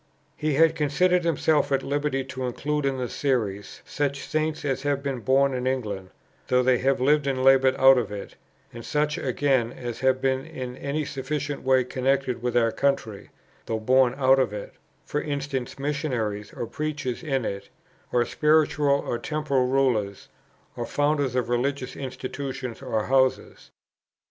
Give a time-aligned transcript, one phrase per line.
[0.35, 5.03] He has considered himself at liberty to include in the Series such saints as have
[5.03, 6.09] been born in England,
[6.47, 8.33] though they have lived and laboured out of it;
[8.73, 13.29] and such, again, as have been in any sufficient way connected with our country,
[13.67, 14.73] though born out of it;
[15.05, 17.69] for instance, Missionaries or Preachers in it,
[18.11, 20.29] or spiritual or temporal rulers,
[20.75, 23.69] or founders of religious institutions or houses.